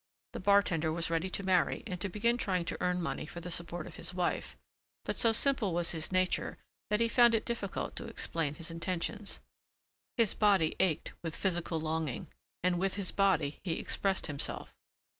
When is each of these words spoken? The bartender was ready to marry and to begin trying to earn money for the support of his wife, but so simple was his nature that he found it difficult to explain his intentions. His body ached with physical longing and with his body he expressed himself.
The 0.33 0.39
bartender 0.39 0.91
was 0.91 1.11
ready 1.11 1.29
to 1.29 1.43
marry 1.43 1.83
and 1.85 2.01
to 2.01 2.09
begin 2.09 2.35
trying 2.35 2.65
to 2.65 2.77
earn 2.81 3.03
money 3.03 3.27
for 3.27 3.39
the 3.39 3.51
support 3.51 3.85
of 3.85 3.97
his 3.97 4.15
wife, 4.15 4.57
but 5.05 5.15
so 5.15 5.31
simple 5.31 5.75
was 5.75 5.91
his 5.91 6.11
nature 6.11 6.57
that 6.89 6.99
he 6.99 7.07
found 7.07 7.35
it 7.35 7.45
difficult 7.45 7.95
to 7.97 8.07
explain 8.07 8.55
his 8.55 8.71
intentions. 8.71 9.41
His 10.17 10.33
body 10.33 10.75
ached 10.79 11.13
with 11.21 11.35
physical 11.35 11.79
longing 11.79 12.29
and 12.63 12.79
with 12.79 12.95
his 12.95 13.11
body 13.11 13.59
he 13.63 13.73
expressed 13.77 14.25
himself. 14.25 14.73